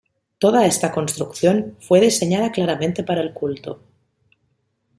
[0.39, 3.83] Toda esta construcción fue diseñada claramente para el culto.